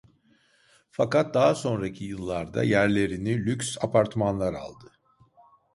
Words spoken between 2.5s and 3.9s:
yerlerini lüks